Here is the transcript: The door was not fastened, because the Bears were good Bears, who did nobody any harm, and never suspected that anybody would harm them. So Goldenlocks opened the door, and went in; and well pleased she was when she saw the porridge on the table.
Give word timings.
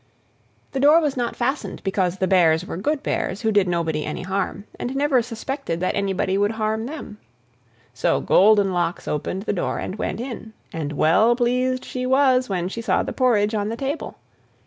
The 0.71 0.79
door 0.79 0.99
was 0.99 1.15
not 1.15 1.35
fastened, 1.35 1.83
because 1.83 2.17
the 2.17 2.25
Bears 2.25 2.65
were 2.65 2.75
good 2.75 3.03
Bears, 3.03 3.41
who 3.43 3.51
did 3.51 3.67
nobody 3.67 4.03
any 4.03 4.23
harm, 4.23 4.63
and 4.79 4.95
never 4.95 5.21
suspected 5.21 5.79
that 5.81 5.93
anybody 5.93 6.39
would 6.39 6.53
harm 6.53 6.87
them. 6.87 7.19
So 7.93 8.19
Goldenlocks 8.19 9.07
opened 9.07 9.43
the 9.43 9.53
door, 9.53 9.77
and 9.77 9.97
went 9.97 10.19
in; 10.19 10.53
and 10.73 10.93
well 10.93 11.35
pleased 11.35 11.85
she 11.85 12.07
was 12.07 12.49
when 12.49 12.67
she 12.67 12.81
saw 12.81 13.03
the 13.03 13.13
porridge 13.13 13.53
on 13.53 13.69
the 13.69 13.77
table. 13.77 14.17